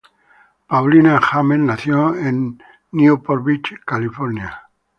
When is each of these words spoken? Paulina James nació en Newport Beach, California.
Paulina 0.67 1.21
James 1.21 1.59
nació 1.59 2.15
en 2.15 2.57
Newport 2.91 3.43
Beach, 3.45 3.73
California. 3.85 4.63